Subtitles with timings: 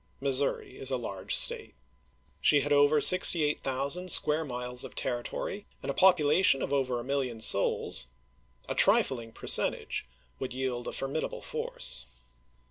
[0.19, 1.75] Missouri is a large State.
[2.41, 7.39] She had over 68,000 square miles of territory, and a population of over a million
[7.39, 8.07] souls;
[8.67, 10.07] a trifling percentage
[10.39, 12.07] would yield a formidable force.